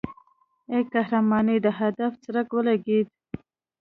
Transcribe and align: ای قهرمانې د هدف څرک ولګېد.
ای 0.73 0.81
قهرمانې 0.93 1.57
د 1.65 1.67
هدف 1.79 2.11
څرک 2.23 2.47
ولګېد. 2.53 3.07